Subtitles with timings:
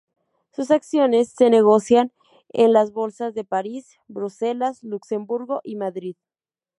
[0.49, 2.11] Sus acciones se negocian
[2.49, 6.15] en las Bolsas de París, Bruselas, Luxemburgo y Madrid.